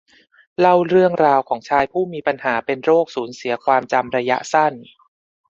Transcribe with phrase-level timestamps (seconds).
[0.59, 4.73] เล่าเรื่องราวของชายผู้มีปัญหาเป็นโรคสูญเสียความจำระยะสั้น